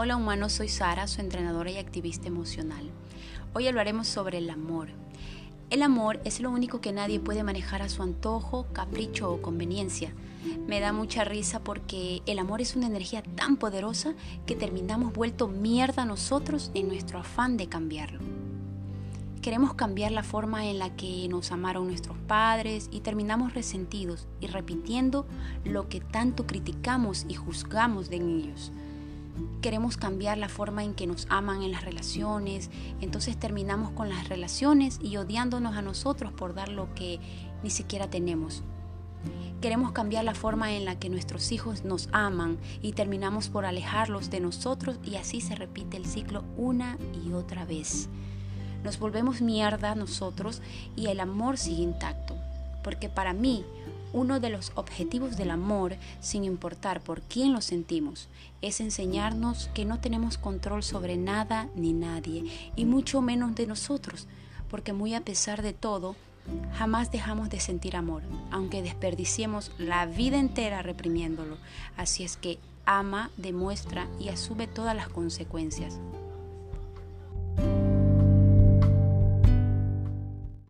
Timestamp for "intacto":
51.82-52.36